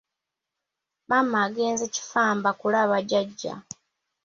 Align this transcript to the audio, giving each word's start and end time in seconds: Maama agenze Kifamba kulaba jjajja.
Maama 1.07 1.37
agenze 1.45 1.85
Kifamba 1.95 2.49
kulaba 2.59 2.97
jjajja. 3.01 3.53